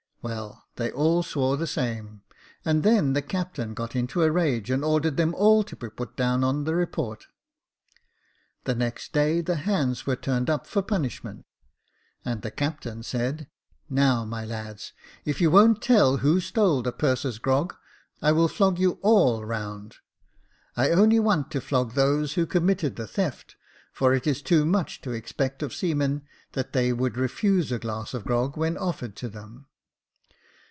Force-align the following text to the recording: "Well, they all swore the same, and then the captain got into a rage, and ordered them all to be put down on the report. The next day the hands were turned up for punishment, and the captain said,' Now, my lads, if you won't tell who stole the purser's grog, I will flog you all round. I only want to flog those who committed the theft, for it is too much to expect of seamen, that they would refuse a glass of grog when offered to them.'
"Well, 0.23 0.67
they 0.75 0.91
all 0.91 1.23
swore 1.23 1.57
the 1.57 1.65
same, 1.65 2.21
and 2.63 2.83
then 2.83 3.13
the 3.13 3.23
captain 3.23 3.73
got 3.73 3.95
into 3.95 4.21
a 4.21 4.29
rage, 4.29 4.69
and 4.69 4.85
ordered 4.85 5.17
them 5.17 5.33
all 5.33 5.63
to 5.63 5.75
be 5.75 5.89
put 5.89 6.15
down 6.15 6.43
on 6.43 6.63
the 6.63 6.75
report. 6.75 7.25
The 8.65 8.75
next 8.75 9.13
day 9.13 9.41
the 9.41 9.55
hands 9.55 10.05
were 10.05 10.15
turned 10.15 10.47
up 10.47 10.67
for 10.67 10.83
punishment, 10.83 11.47
and 12.23 12.43
the 12.43 12.51
captain 12.51 13.01
said,' 13.01 13.47
Now, 13.89 14.23
my 14.23 14.45
lads, 14.45 14.93
if 15.25 15.41
you 15.41 15.49
won't 15.49 15.81
tell 15.81 16.17
who 16.17 16.39
stole 16.39 16.83
the 16.83 16.91
purser's 16.91 17.39
grog, 17.39 17.75
I 18.21 18.31
will 18.31 18.47
flog 18.47 18.77
you 18.77 18.99
all 19.01 19.43
round. 19.43 19.95
I 20.77 20.91
only 20.91 21.19
want 21.19 21.49
to 21.49 21.61
flog 21.61 21.93
those 21.93 22.33
who 22.35 22.45
committed 22.45 22.95
the 22.95 23.07
theft, 23.07 23.55
for 23.91 24.13
it 24.13 24.27
is 24.27 24.43
too 24.43 24.65
much 24.67 25.01
to 25.01 25.09
expect 25.13 25.63
of 25.63 25.73
seamen, 25.73 26.27
that 26.51 26.73
they 26.73 26.93
would 26.93 27.17
refuse 27.17 27.71
a 27.71 27.79
glass 27.79 28.13
of 28.13 28.23
grog 28.23 28.55
when 28.55 28.77
offered 28.77 29.15
to 29.15 29.27
them.' 29.27 29.65